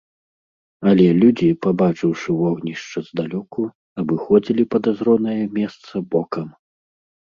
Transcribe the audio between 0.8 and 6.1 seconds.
Але людзі, пабачыўшы вогнішча здалёку, абыходзілі падазронае месца